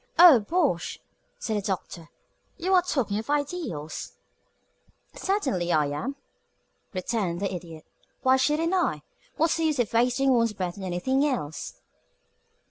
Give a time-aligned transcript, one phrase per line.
[0.17, 0.99] "Oh, bosh!"
[1.37, 2.09] said the Doctor.
[2.57, 4.13] "You are talking of ideals."
[5.13, 6.15] "Certainly I am,"
[6.91, 7.85] returned the Idiot.
[8.23, 9.03] "Why shouldn't I?
[9.37, 11.81] What's the use of wasting one's breath on anything else?"